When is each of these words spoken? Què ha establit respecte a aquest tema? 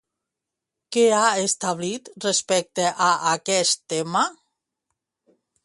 Què 0.95 1.03
ha 1.17 1.27
establit 1.49 2.09
respecte 2.25 2.87
a 3.11 3.13
aquest 3.35 3.85
tema? 3.95 4.25